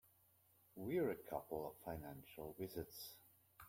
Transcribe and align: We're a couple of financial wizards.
We're 0.75 1.11
a 1.11 1.15
couple 1.29 1.63
of 1.67 1.75
financial 1.85 2.55
wizards. 2.57 3.17